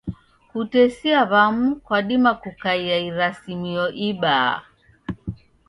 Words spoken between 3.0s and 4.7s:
irasimio ibaa.